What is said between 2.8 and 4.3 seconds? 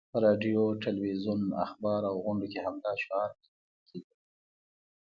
شعار بدرګه کېدلو.